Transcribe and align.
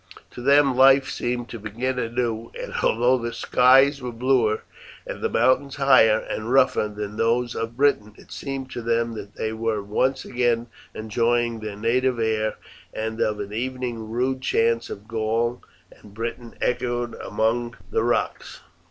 To 0.31 0.41
them 0.41 0.75
life 0.75 1.11
seemed 1.11 1.47
to 1.49 1.59
begin 1.59 1.99
anew, 1.99 2.51
and 2.59 2.73
although 2.81 3.19
the 3.19 3.31
skies 3.33 4.01
were 4.01 4.11
bluer 4.11 4.63
and 5.05 5.21
the 5.21 5.29
mountains 5.29 5.75
higher 5.75 6.17
and 6.21 6.51
rougher 6.51 6.87
than 6.87 7.17
those 7.17 7.53
of 7.53 7.77
Britain, 7.77 8.15
it 8.17 8.31
seemed 8.31 8.71
to 8.71 8.81
them 8.81 9.13
that 9.13 9.35
they 9.35 9.53
were 9.53 9.83
once 9.83 10.25
again 10.25 10.65
enjoying 10.95 11.59
their 11.59 11.77
native 11.77 12.19
air, 12.19 12.55
and 12.91 13.21
of 13.21 13.39
an 13.39 13.53
evening 13.53 14.09
rude 14.09 14.41
chants 14.41 14.89
of 14.89 15.07
Gaul 15.07 15.61
and 15.91 16.15
Britain 16.15 16.55
echoed 16.59 17.13
among 17.23 17.75
the 17.91 18.01
rocks. 18.03 18.61